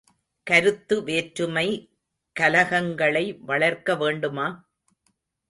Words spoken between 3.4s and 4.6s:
வளர்க்க வேண்டுமா?